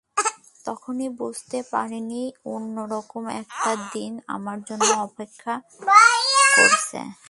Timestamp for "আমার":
4.27-4.57